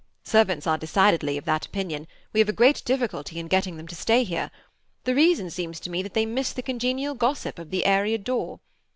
[0.23, 3.93] Servants are decidedly of that opinion; we have a great difficulty in getting them to
[3.93, 4.49] stay here.
[5.03, 8.61] The reason seems to me that they miss the congenial gossip of the area door.